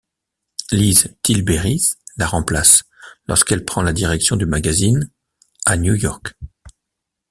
Liz 0.71 1.15
Tilberis 1.21 1.91
la 2.17 2.25
remplace 2.25 2.81
lorsqu'elle 3.27 3.63
prend 3.65 3.83
la 3.83 3.93
direction 3.93 4.35
du 4.35 4.47
magazine' 4.47 5.11
à 5.67 5.77
New 5.77 5.93
York. 5.93 6.33